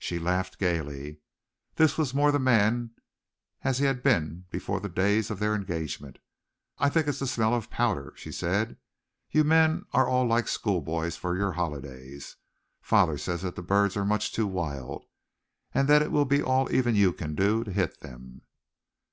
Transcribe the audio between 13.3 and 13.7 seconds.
that the